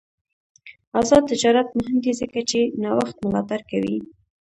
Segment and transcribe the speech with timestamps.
[0.99, 3.97] آزاد تجارت مهم دی ځکه چې نوښت ملاتړ کوي.